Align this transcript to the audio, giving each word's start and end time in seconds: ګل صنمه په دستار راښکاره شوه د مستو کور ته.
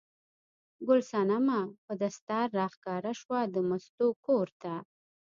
ګل 0.87 1.01
صنمه 1.11 1.59
په 1.85 1.93
دستار 2.01 2.47
راښکاره 2.59 3.13
شوه 3.19 3.39
د 3.53 3.55
مستو 3.69 4.07
کور 4.25 4.47
ته. 4.61 4.73